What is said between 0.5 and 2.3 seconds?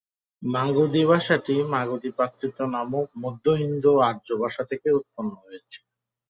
মাগধী ভাষাটি মাগধী